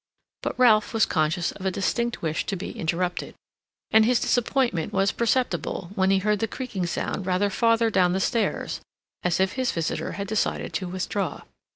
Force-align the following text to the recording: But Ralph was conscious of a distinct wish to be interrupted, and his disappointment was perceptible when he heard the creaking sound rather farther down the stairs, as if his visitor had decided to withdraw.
But 0.41 0.57
Ralph 0.57 0.95
was 0.95 1.05
conscious 1.05 1.51
of 1.51 1.63
a 1.63 1.69
distinct 1.69 2.23
wish 2.23 2.47
to 2.47 2.55
be 2.55 2.71
interrupted, 2.71 3.35
and 3.91 4.03
his 4.03 4.19
disappointment 4.19 4.91
was 4.91 5.11
perceptible 5.11 5.91
when 5.93 6.09
he 6.09 6.17
heard 6.17 6.39
the 6.39 6.47
creaking 6.47 6.87
sound 6.87 7.27
rather 7.27 7.51
farther 7.51 7.91
down 7.91 8.13
the 8.13 8.19
stairs, 8.19 8.81
as 9.21 9.39
if 9.39 9.51
his 9.53 9.71
visitor 9.71 10.13
had 10.13 10.25
decided 10.25 10.73
to 10.73 10.87
withdraw. 10.87 11.41